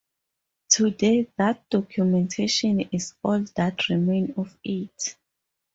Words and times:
Today 0.69 1.29
that 1.37 1.69
documentation 1.69 2.79
is 2.91 3.13
all 3.21 3.43
that 3.55 3.87
remain 3.87 4.33
of 4.35 4.57
it. 4.63 5.15